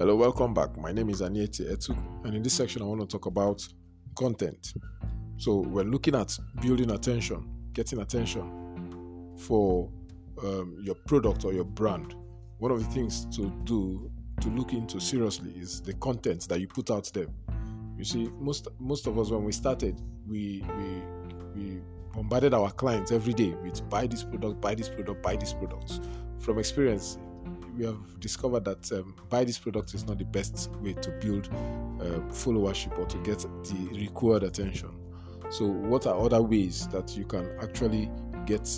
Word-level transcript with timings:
Hello, 0.00 0.14
welcome 0.14 0.54
back. 0.54 0.76
My 0.76 0.92
name 0.92 1.10
is 1.10 1.22
Aniete 1.22 1.72
Etu, 1.72 1.90
and 2.24 2.32
in 2.32 2.40
this 2.40 2.52
section, 2.52 2.82
I 2.82 2.84
want 2.84 3.00
to 3.00 3.06
talk 3.08 3.26
about 3.26 3.66
content. 4.14 4.74
So, 5.38 5.56
we're 5.56 5.82
looking 5.82 6.14
at 6.14 6.38
building 6.62 6.92
attention, 6.92 7.44
getting 7.72 7.98
attention 7.98 9.34
for 9.36 9.90
um, 10.44 10.76
your 10.80 10.94
product 10.94 11.44
or 11.44 11.52
your 11.52 11.64
brand. 11.64 12.14
One 12.58 12.70
of 12.70 12.78
the 12.78 12.88
things 12.92 13.26
to 13.36 13.50
do 13.64 14.08
to 14.40 14.48
look 14.50 14.72
into 14.72 15.00
seriously 15.00 15.50
is 15.56 15.80
the 15.80 15.94
content 15.94 16.48
that 16.48 16.60
you 16.60 16.68
put 16.68 16.92
out 16.92 17.10
there. 17.12 17.26
You 17.96 18.04
see, 18.04 18.30
most 18.38 18.68
most 18.78 19.08
of 19.08 19.18
us 19.18 19.30
when 19.30 19.42
we 19.42 19.50
started, 19.50 20.00
we 20.28 20.64
we 20.76 21.02
we 21.56 21.80
bombarded 22.14 22.54
our 22.54 22.70
clients 22.70 23.10
every 23.10 23.32
day 23.32 23.52
with 23.64 23.90
buy 23.90 24.06
this 24.06 24.22
product, 24.22 24.60
buy 24.60 24.76
this 24.76 24.88
product, 24.88 25.24
buy 25.24 25.34
this 25.34 25.54
product. 25.54 25.98
From 26.38 26.60
experience, 26.60 27.18
we 27.78 27.86
have 27.86 28.20
discovered 28.20 28.64
that 28.64 28.90
um, 28.92 29.14
buy 29.30 29.44
this 29.44 29.58
product 29.58 29.94
is 29.94 30.06
not 30.06 30.18
the 30.18 30.24
best 30.24 30.70
way 30.82 30.92
to 30.94 31.10
build 31.12 31.48
uh, 32.00 32.20
followership 32.30 32.98
or 32.98 33.06
to 33.06 33.16
get 33.18 33.38
the 33.38 33.88
required 33.92 34.42
attention. 34.42 34.90
So, 35.50 35.66
what 35.66 36.06
are 36.06 36.18
other 36.18 36.42
ways 36.42 36.88
that 36.88 37.16
you 37.16 37.24
can 37.24 37.48
actually 37.62 38.10
get 38.44 38.68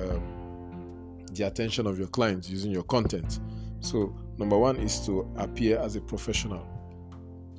um, 0.00 1.24
the 1.32 1.44
attention 1.44 1.86
of 1.86 1.98
your 1.98 2.08
clients 2.08 2.50
using 2.50 2.72
your 2.72 2.82
content? 2.82 3.40
So, 3.80 4.14
number 4.36 4.58
one 4.58 4.76
is 4.76 5.06
to 5.06 5.30
appear 5.36 5.78
as 5.78 5.96
a 5.96 6.00
professional, 6.00 6.66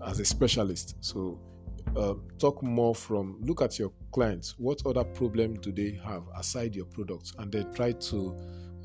as 0.05 0.19
a 0.19 0.25
specialist. 0.25 0.97
So, 0.99 1.39
uh, 1.95 2.15
talk 2.37 2.61
more 2.61 2.93
from 2.93 3.37
look 3.41 3.61
at 3.61 3.79
your 3.79 3.91
clients. 4.11 4.55
What 4.59 4.85
other 4.85 5.03
problem 5.03 5.55
do 5.61 5.71
they 5.71 5.99
have 6.03 6.23
aside 6.35 6.75
your 6.75 6.85
products, 6.85 7.33
and 7.39 7.51
then 7.51 7.73
try 7.73 7.93
to 7.93 8.35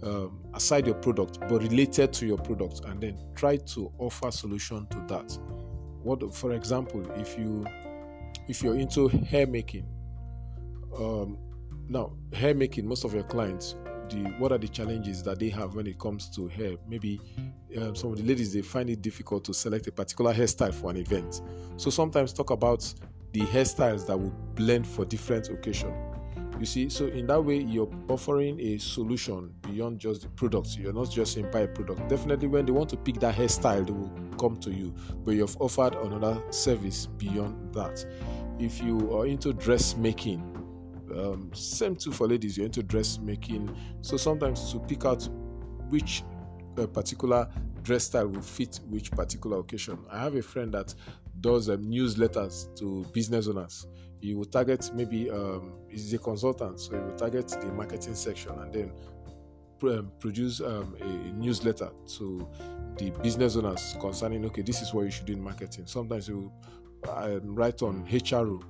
um, 0.03 0.41
aside 0.55 0.87
your 0.87 0.97
product 0.97 1.39
but 1.41 1.63
related 1.63 2.13
to 2.13 2.27
your 2.27 2.39
product 2.39 2.81
and 2.87 3.01
then 3.01 3.19
try 3.35 3.57
to 3.57 3.93
offer 3.99 4.31
solution 4.31 4.87
to 4.89 5.03
that. 5.09 5.39
What 6.03 6.35
for 6.35 6.53
example 6.53 7.11
if 7.17 7.39
you 7.39 7.67
if 8.49 8.63
you're 8.63 8.77
into 8.77 9.09
hair 9.09 9.47
making 9.47 9.87
um, 10.99 11.39
now 11.89 12.17
hair 12.33 12.55
making 12.55 12.87
most 12.87 13.05
of 13.05 13.15
your 13.15 13.25
clients 13.25 13.77
the 14.11 14.23
what 14.39 14.53
are 14.53 14.59
the 14.59 14.69
challenges 14.69 15.23
that 15.23 15.39
they 15.39 15.49
have 15.49 15.75
when 15.75 15.87
it 15.87 15.99
comes 15.99 16.29
to 16.31 16.47
hair? 16.49 16.77
Maybe 16.87 17.21
um, 17.79 17.95
some 17.95 18.13
of 18.13 18.19
the 18.19 18.25
ladies 18.25 18.53
they 18.53 18.63
find 18.63 18.91
it 18.91 19.01
difficult 19.01 19.45
to 19.47 19.55
select 19.55 19.87
a 19.87 19.93
particular 19.93 20.35
hairstyle 20.35 20.75
for 20.75 20.91
an 20.91 20.99
event. 20.99 21.41
So 21.77 21.89
sometimes 21.91 22.33
talk 22.33 22.51
about 22.51 22.93
the 23.33 23.41
hairstyles 23.41 24.07
that 24.07 24.19
would 24.19 24.55
blend 24.55 24.87
for 24.87 25.05
different 25.05 25.49
occasion 25.49 25.93
you 26.59 26.67
see, 26.67 26.89
so 26.89 27.07
in 27.07 27.27
that 27.27 27.41
way, 27.41 27.59
you're 27.59 27.91
offering 28.09 28.61
a 28.61 28.79
solution 28.79 29.53
beyond 29.63 29.99
just 29.99 30.23
the 30.23 30.29
products. 30.29 30.77
You're 30.77 30.93
not 30.93 31.11
just 31.11 31.35
saying 31.35 31.51
buy 31.51 31.61
a 31.61 31.69
product. 31.69 32.09
Definitely, 32.09 32.49
when 32.49 32.67
they 32.67 32.73
want 32.73 32.91
to 32.91 32.97
pick 32.97 33.21
that 33.21 33.35
hairstyle, 33.35 33.87
they 33.87 33.93
will 33.93 34.13
come 34.39 34.57
to 34.59 34.71
you, 34.71 34.95
but 35.25 35.33
you've 35.33 35.57
offered 35.61 35.95
another 35.95 36.43
service 36.51 37.07
beyond 37.07 37.75
that. 37.75 38.05
If 38.59 38.83
you 38.83 39.17
are 39.17 39.27
into 39.27 39.53
dressmaking, 39.53 40.41
um, 41.17 41.51
same 41.55 41.97
too 41.97 42.13
for 42.13 42.29
ladies, 42.29 42.57
you're 42.57 42.67
into 42.67 42.83
dressmaking. 42.83 43.77
So 44.01 44.17
sometimes 44.17 44.73
to 44.73 44.79
pick 44.81 45.05
out 45.05 45.29
which 45.89 46.23
uh, 46.79 46.87
particular 46.87 47.49
dress 47.85 48.05
style 48.05 48.27
will 48.27 48.43
fit 48.43 48.81
which 48.89 49.13
particular 49.13 49.61
occasion. 49.61 49.99
I 50.11 50.19
have 50.21 50.35
a 50.35 50.43
friend 50.43 50.73
that 50.75 50.95
does 51.41 51.69
um, 51.69 51.85
newsletters 51.85 52.77
to 52.79 53.05
business 53.13 53.47
owners 53.47 53.87
he 54.25 54.35
will 54.35 54.47
target 54.47 54.91
maybe 54.95 55.31
um, 55.31 55.75
he's 55.91 56.15
a 56.15 56.19
consultant, 56.19 56.81
so 56.81 56.93
he 56.93 56.99
will 56.99 57.15
target 57.15 57.47
the 57.49 57.67
marketing 57.67 58.15
section 58.15 58.53
and 58.53 58.73
then 58.73 58.93
um, 59.83 60.11
produce 60.19 60.63
um, 60.63 60.97
a 61.03 61.07
newsletter 61.35 61.91
to 62.07 62.49
the 62.97 63.11
business 63.23 63.55
owners 63.55 63.95
concerning 64.01 64.43
okay, 64.47 64.63
this 64.63 64.81
is 64.81 64.95
what 64.95 65.05
you 65.05 65.11
should 65.11 65.27
do 65.27 65.35
in 65.35 65.43
marketing. 65.43 65.85
Sometimes 65.87 66.27
you 66.27 66.51
um, 67.07 67.55
write 67.55 67.83
on 67.83 68.07
HRO. 68.07 68.63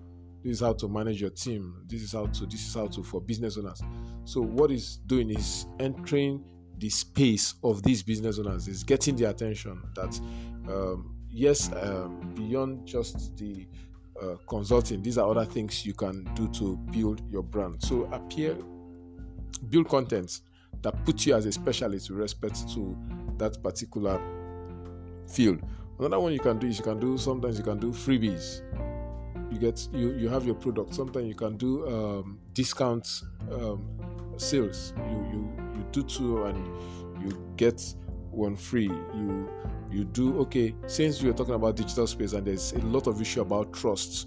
This 0.42 0.54
is 0.54 0.60
how 0.60 0.72
to 0.72 0.88
manage 0.88 1.20
your 1.20 1.30
team. 1.30 1.84
This 1.86 2.02
is 2.02 2.12
how 2.12 2.26
to. 2.26 2.46
This 2.46 2.66
is 2.66 2.74
how 2.74 2.88
to 2.88 3.04
for 3.04 3.20
business 3.20 3.56
owners. 3.56 3.80
So 4.24 4.40
what 4.40 4.70
he's 4.70 4.96
doing 5.06 5.30
is 5.30 5.66
entering 5.78 6.44
the 6.78 6.90
space 6.90 7.54
of 7.62 7.82
these 7.82 8.02
business 8.02 8.38
owners. 8.38 8.68
Is 8.68 8.82
getting 8.84 9.16
the 9.16 9.24
attention 9.24 9.82
that 9.94 10.20
um, 10.68 11.16
yes, 11.30 11.70
um, 11.72 12.32
beyond 12.34 12.86
just 12.86 13.36
the 13.36 13.66
uh, 14.22 14.36
consulting. 14.48 15.02
These 15.02 15.18
are 15.18 15.28
other 15.28 15.44
things 15.44 15.84
you 15.84 15.92
can 15.92 16.24
do 16.34 16.48
to 16.52 16.76
build 16.92 17.20
your 17.30 17.42
brand. 17.42 17.82
So 17.82 18.04
appear, 18.12 18.56
build 19.68 19.88
content 19.88 20.40
that 20.82 21.04
put 21.04 21.26
you 21.26 21.34
as 21.34 21.46
a 21.46 21.52
specialist 21.52 22.10
with 22.10 22.20
respect 22.20 22.72
to 22.74 22.96
that 23.38 23.62
particular 23.62 24.20
field. 25.28 25.60
Another 25.98 26.20
one 26.20 26.32
you 26.32 26.40
can 26.40 26.58
do 26.58 26.66
is 26.66 26.78
you 26.78 26.84
can 26.84 26.98
do 26.98 27.16
sometimes 27.18 27.58
you 27.58 27.64
can 27.64 27.78
do 27.78 27.90
freebies. 27.90 28.62
You 29.50 29.58
get 29.58 29.88
you 29.92 30.12
you 30.12 30.28
have 30.28 30.44
your 30.44 30.54
product. 30.54 30.94
Sometimes 30.94 31.26
you 31.26 31.34
can 31.34 31.56
do 31.56 31.86
um, 31.88 32.38
discounts 32.52 33.24
um, 33.52 33.86
sales. 34.36 34.92
You 35.10 35.26
you 35.32 35.52
you 35.76 35.86
do 35.92 36.02
two 36.02 36.44
and 36.44 36.66
you 37.22 37.38
get 37.56 37.82
one 38.30 38.56
free. 38.56 38.88
You 38.88 39.48
you 39.94 40.04
do 40.04 40.38
okay 40.40 40.74
since 40.86 41.22
we 41.22 41.30
are 41.30 41.32
talking 41.32 41.54
about 41.54 41.76
digital 41.76 42.06
space 42.06 42.32
and 42.32 42.46
there's 42.46 42.72
a 42.72 42.78
lot 42.80 43.06
of 43.06 43.20
issue 43.20 43.42
about 43.42 43.72
trust 43.72 44.26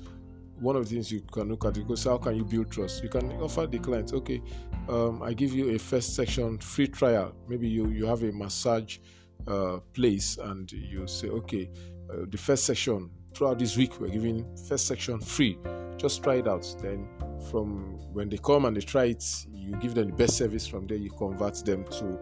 one 0.60 0.76
of 0.76 0.88
the 0.88 0.96
things 0.96 1.12
you 1.12 1.22
can 1.32 1.50
look 1.50 1.66
at 1.66 1.78
is 1.78 2.04
how 2.06 2.18
can 2.18 2.36
you 2.36 2.46
build 2.46 2.72
trust 2.72 3.04
you 3.04 3.10
can 3.10 3.32
offer 3.34 3.68
the 3.68 3.78
client 3.78 4.14
okay 4.14 4.42
um, 4.90 5.22
i 5.22 5.34
give 5.34 5.54
you 5.54 5.76
a 5.76 5.78
first 5.78 6.16
section 6.16 6.58
free 6.60 6.88
trial 6.88 7.34
maybe 7.48 7.68
you 7.68 7.90
you 7.90 8.06
have 8.06 8.24
a 8.24 8.32
massage 8.32 8.98
uh, 9.48 9.78
place 9.94 10.38
and 10.38 10.72
you 10.72 11.06
say 11.06 11.28
okay 11.28 11.70
uh, 12.10 12.26
the 12.30 12.38
first 12.38 12.64
section 12.64 13.10
throughout 13.38 13.60
this 13.60 13.78
week 13.78 14.00
we're 14.00 14.08
giving 14.08 14.44
first 14.68 14.88
section 14.88 15.20
free 15.20 15.58
just 15.98 16.24
try 16.24 16.36
it 16.36 16.48
out 16.48 16.66
then 16.82 17.08
from 17.52 17.98
when 18.14 18.30
they 18.30 18.38
come 18.38 18.66
and 18.66 18.76
they 18.76 18.82
try 18.82 19.06
it 19.06 19.24
you 19.54 19.76
give 19.78 19.94
them 19.94 20.08
the 20.08 20.14
best 20.14 20.38
service 20.38 20.66
from 20.66 20.88
there 20.88 20.98
you 20.98 21.12
convert 21.12 21.56
them 21.64 21.84
to 21.86 22.18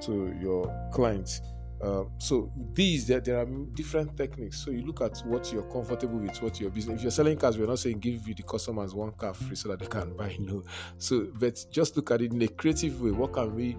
to 0.00 0.34
your 0.40 0.90
clients 0.92 1.40
uh, 1.80 2.04
so 2.18 2.50
these 2.72 3.06
there, 3.06 3.20
there 3.20 3.38
are 3.38 3.46
different 3.74 4.16
techniques. 4.16 4.64
So 4.64 4.72
you 4.72 4.84
look 4.84 5.00
at 5.00 5.18
what 5.18 5.52
you're 5.52 5.70
comfortable 5.70 6.18
with, 6.18 6.42
what 6.42 6.60
your 6.60 6.70
business. 6.70 6.96
If 6.96 7.02
you're 7.02 7.10
selling 7.12 7.38
cars, 7.38 7.56
we're 7.56 7.68
not 7.68 7.78
saying 7.78 8.00
give 8.00 8.26
you 8.26 8.34
the 8.34 8.42
customers 8.42 8.94
one 8.94 9.12
car 9.12 9.32
free 9.32 9.54
so 9.54 9.68
that 9.68 9.78
they 9.78 9.86
can 9.86 10.16
buy. 10.16 10.36
No. 10.40 10.64
So 10.98 11.28
but 11.34 11.64
just 11.70 11.96
look 11.96 12.10
at 12.10 12.22
it 12.22 12.32
in 12.32 12.42
a 12.42 12.48
creative 12.48 13.00
way. 13.00 13.12
What 13.12 13.32
can 13.32 13.54
we 13.54 13.76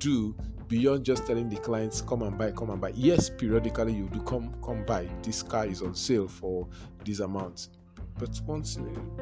do 0.00 0.34
beyond 0.66 1.04
just 1.04 1.26
telling 1.26 1.48
the 1.48 1.56
clients 1.56 2.00
come 2.00 2.22
and 2.22 2.36
buy, 2.36 2.50
come 2.50 2.70
and 2.70 2.80
buy? 2.80 2.92
Yes, 2.96 3.30
periodically 3.30 3.92
you 3.92 4.08
do 4.08 4.20
come 4.22 4.54
come 4.64 4.84
buy. 4.84 5.08
This 5.22 5.42
car 5.42 5.66
is 5.66 5.82
on 5.82 5.94
sale 5.94 6.26
for 6.26 6.66
this 7.04 7.20
amount. 7.20 7.68
But 8.18 8.40
once 8.46 8.78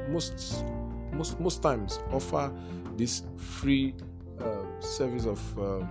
most 0.08 0.64
most 1.12 1.38
most 1.40 1.62
times 1.62 2.00
offer 2.12 2.52
this 2.96 3.22
free 3.36 3.94
uh, 4.40 4.80
service 4.80 5.26
of 5.26 5.58
um, 5.58 5.84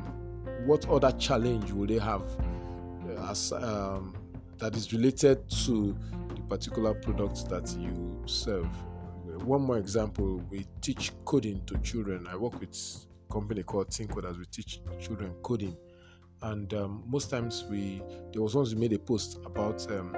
what 0.65 0.87
other 0.89 1.11
challenge 1.11 1.71
will 1.71 1.87
they 1.87 1.99
have 1.99 2.23
uh, 3.09 3.29
as 3.29 3.51
um, 3.53 4.15
that 4.57 4.75
is 4.75 4.91
related 4.93 5.47
to 5.65 5.95
the 6.35 6.41
particular 6.43 6.93
product 6.93 7.49
that 7.49 7.75
you 7.77 8.21
serve? 8.25 8.67
One 9.43 9.61
more 9.61 9.77
example: 9.77 10.41
we 10.49 10.65
teach 10.81 11.11
coding 11.25 11.61
to 11.67 11.77
children. 11.79 12.25
I 12.27 12.35
work 12.35 12.59
with 12.59 12.73
company 13.27 13.63
called 13.63 13.93
Think 13.93 14.11
as 14.25 14.37
We 14.37 14.45
teach 14.45 14.81
children 14.99 15.33
coding, 15.43 15.77
and 16.41 16.73
um, 16.73 17.03
most 17.07 17.29
times 17.29 17.65
we 17.69 18.01
there 18.31 18.41
was 18.41 18.55
once 18.55 18.73
we 18.73 18.79
made 18.79 18.93
a 18.93 18.99
post 18.99 19.39
about 19.45 19.89
um, 19.91 20.15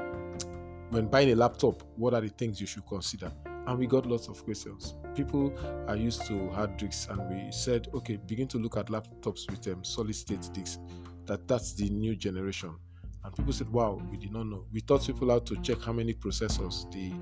when 0.90 1.08
buying 1.08 1.32
a 1.32 1.36
laptop, 1.36 1.84
what 1.96 2.14
are 2.14 2.22
the 2.22 2.30
things 2.30 2.60
you 2.60 2.68
should 2.68 2.86
consider? 2.88 3.32
and 3.70 3.78
we 3.78 3.86
got 3.86 4.08
lots 4.08 4.28
of 4.28 4.44
questions. 4.44 4.96
People 5.14 5.54
are 5.88 5.96
used 5.96 6.26
to 6.26 6.50
hard 6.50 6.76
disks, 6.78 7.08
and 7.08 7.30
we 7.30 7.52
said, 7.52 7.88
okay, 7.94 8.18
begin 8.18 8.48
to 8.48 8.58
look 8.58 8.78
at 8.78 8.88
laptops 8.88 9.50
with 9.50 9.68
um, 9.68 9.84
solid 9.84 10.16
state 10.16 10.50
disks. 10.54 10.80
That 11.26 11.48
that's 11.48 11.74
the 11.74 11.88
new 11.90 12.16
generation. 12.16 12.76
And 13.24 13.36
people 13.36 13.54
said, 13.54 13.70
wow, 13.70 14.02
we 14.10 14.18
did 14.18 14.32
not 14.32 14.48
know. 14.48 14.66
We 14.74 14.82
taught 14.82 15.06
people 15.06 15.30
how 15.30 15.40
to 15.40 15.56
check 15.62 15.82
how 15.82 15.94
many 15.94 16.16
processors 16.16 16.92
the 16.92 17.14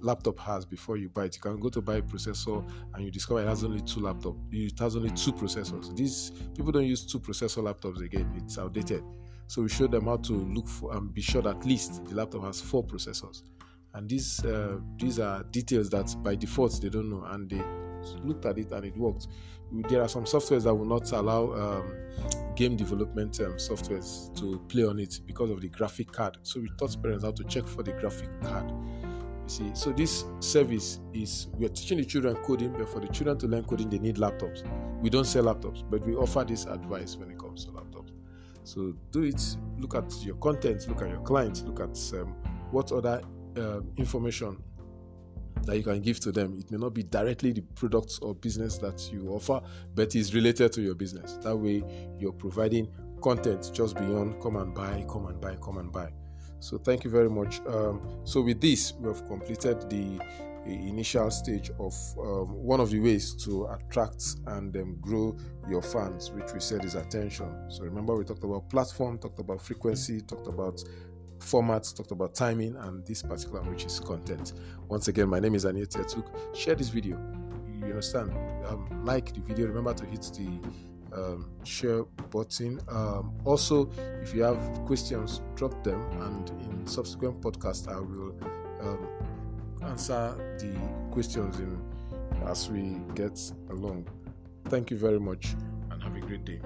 laptop 0.00 0.38
has 0.40 0.64
before 0.64 0.96
you 0.96 1.08
buy 1.08 1.24
it. 1.24 1.36
You 1.36 1.42
can 1.42 1.58
go 1.58 1.68
to 1.68 1.80
buy 1.80 1.96
a 1.96 2.02
processor 2.02 2.68
and 2.94 3.04
you 3.04 3.10
discover 3.10 3.42
it 3.42 3.48
has 3.48 3.64
only 3.64 3.80
two 3.80 4.00
laptops. 4.00 4.38
It 4.52 4.78
has 4.78 4.96
only 4.96 5.10
two 5.10 5.32
processors. 5.32 5.94
These 5.96 6.32
people 6.54 6.72
don't 6.72 6.86
use 6.86 7.04
two 7.04 7.20
processor 7.20 7.62
laptops 7.62 8.02
again. 8.02 8.32
It's 8.36 8.58
outdated. 8.58 9.04
So 9.46 9.62
we 9.62 9.68
showed 9.68 9.92
them 9.92 10.04
how 10.04 10.18
to 10.18 10.32
look 10.32 10.68
for 10.68 10.96
and 10.96 11.12
be 11.12 11.22
sure 11.22 11.42
that 11.42 11.56
at 11.56 11.64
least 11.64 12.04
the 12.04 12.14
laptop 12.14 12.44
has 12.44 12.60
four 12.60 12.84
processors 12.84 13.42
and 13.94 14.08
these 14.08 14.44
uh, 14.44 14.78
these 14.96 15.18
are 15.18 15.42
details 15.44 15.90
that 15.90 16.14
by 16.22 16.34
default 16.34 16.80
they 16.80 16.88
don't 16.88 17.10
know 17.10 17.24
and 17.30 17.50
they 17.50 17.62
looked 18.24 18.46
at 18.46 18.58
it 18.58 18.70
and 18.72 18.84
it 18.84 18.96
worked 18.96 19.26
there 19.88 20.02
are 20.02 20.08
some 20.08 20.24
softwares 20.24 20.64
that 20.64 20.74
will 20.74 20.86
not 20.86 21.10
allow 21.12 21.52
um, 21.52 21.92
game 22.56 22.76
development 22.76 23.40
um, 23.40 23.52
softwares 23.54 24.34
to 24.36 24.58
play 24.68 24.84
on 24.84 24.98
it 24.98 25.20
because 25.26 25.50
of 25.50 25.60
the 25.60 25.68
graphic 25.68 26.10
card 26.10 26.36
so 26.42 26.60
we 26.60 26.68
taught 26.78 27.00
parents 27.02 27.24
how 27.24 27.30
to 27.30 27.44
check 27.44 27.66
for 27.66 27.82
the 27.82 27.92
graphic 27.92 28.28
card 28.40 28.72
see 29.50 29.70
so 29.74 29.92
this 29.92 30.24
service 30.40 31.00
is 31.12 31.48
we 31.54 31.66
are 31.66 31.70
teaching 31.70 31.98
the 31.98 32.04
children 32.04 32.36
coding 32.36 32.72
but 32.72 32.88
for 32.88 33.00
the 33.00 33.08
children 33.08 33.36
to 33.36 33.46
learn 33.46 33.64
coding 33.64 33.88
they 33.88 33.98
need 33.98 34.16
laptops 34.16 34.62
we 35.00 35.10
don't 35.10 35.26
sell 35.26 35.44
laptops 35.44 35.82
but 35.90 36.04
we 36.06 36.14
offer 36.14 36.44
this 36.44 36.64
advice 36.66 37.16
when 37.16 37.30
it 37.30 37.38
comes 37.38 37.64
to 37.64 37.70
laptops 37.72 38.10
So 38.64 38.94
do 39.10 39.22
it. 39.22 39.56
Look 39.78 39.94
at 39.94 40.12
your 40.22 40.36
content, 40.36 40.86
look 40.88 41.02
at 41.02 41.08
your 41.08 41.20
clients, 41.20 41.62
look 41.62 41.80
at 41.80 41.98
um, 42.20 42.34
what 42.70 42.92
other 42.92 43.20
uh, 43.56 43.80
information 43.96 44.62
that 45.64 45.76
you 45.76 45.82
can 45.82 46.00
give 46.00 46.20
to 46.20 46.32
them. 46.32 46.56
It 46.58 46.70
may 46.70 46.78
not 46.78 46.94
be 46.94 47.02
directly 47.02 47.52
the 47.52 47.62
products 47.62 48.18
or 48.20 48.34
business 48.34 48.78
that 48.78 49.10
you 49.12 49.30
offer, 49.30 49.60
but 49.94 50.14
is 50.14 50.34
related 50.34 50.72
to 50.74 50.82
your 50.82 50.94
business. 50.94 51.36
That 51.42 51.56
way, 51.56 51.82
you're 52.18 52.32
providing 52.32 52.88
content 53.22 53.70
just 53.72 53.96
beyond 53.96 54.40
come 54.40 54.56
and 54.56 54.74
buy, 54.74 55.04
come 55.08 55.26
and 55.26 55.40
buy, 55.40 55.56
come 55.56 55.78
and 55.78 55.90
buy. 55.90 56.10
So, 56.60 56.78
thank 56.78 57.04
you 57.04 57.10
very 57.10 57.30
much. 57.30 57.60
Um, 57.66 58.00
so, 58.24 58.42
with 58.42 58.60
this, 58.60 58.92
we 59.00 59.08
have 59.08 59.26
completed 59.26 59.88
the, 59.90 60.20
initial 60.66 61.30
stage 61.30 61.70
of 61.80 61.94
um, 62.18 62.52
one 62.62 62.80
of 62.80 62.90
the 62.90 63.00
ways 63.00 63.34
to 63.34 63.64
attract 63.66 64.36
and 64.48 64.76
um, 64.76 64.96
grow 65.00 65.36
your 65.68 65.82
fans, 65.82 66.30
which 66.30 66.52
we 66.52 66.60
said 66.60 66.84
is 66.84 66.94
attention. 66.94 67.50
So, 67.68 67.82
remember, 67.82 68.14
we 68.14 68.24
talked 68.24 68.44
about 68.44 68.68
platform, 68.68 69.18
talked 69.18 69.40
about 69.40 69.60
frequency, 69.62 70.20
talked 70.20 70.46
about 70.46 70.84
formats, 71.40 71.96
talked 71.96 72.12
about 72.12 72.34
timing, 72.34 72.76
and 72.76 73.04
this 73.06 73.22
particular 73.22 73.62
which 73.62 73.84
is 73.84 73.98
content. 73.98 74.52
Once 74.88 75.08
again, 75.08 75.28
my 75.28 75.40
name 75.40 75.54
is 75.54 75.64
Aniet 75.64 75.96
Etuk. 75.96 76.26
Share 76.54 76.74
this 76.74 76.90
video. 76.90 77.16
You 77.80 77.86
understand? 77.86 78.30
Um, 78.66 79.04
like 79.04 79.32
the 79.32 79.40
video. 79.40 79.66
Remember 79.66 79.94
to 79.94 80.06
hit 80.06 80.22
the 80.36 80.60
um, 81.14 81.50
share 81.64 82.04
button. 82.30 82.80
Um, 82.88 83.32
also, 83.44 83.90
if 84.22 84.34
you 84.34 84.42
have 84.42 84.58
questions, 84.86 85.42
drop 85.56 85.82
them, 85.84 86.00
and 86.22 86.50
in 86.50 86.86
subsequent 86.86 87.40
podcast, 87.40 87.88
I 87.88 88.00
will 88.00 88.34
um, 88.80 89.06
answer 89.82 90.34
the 90.58 90.74
questions 91.10 91.58
in 91.58 91.80
as 92.46 92.70
we 92.70 92.96
get 93.14 93.38
along. 93.70 94.08
Thank 94.68 94.90
you 94.90 94.96
very 94.96 95.20
much, 95.20 95.54
and 95.90 96.02
have 96.02 96.16
a 96.16 96.20
great 96.20 96.44
day. 96.44 96.60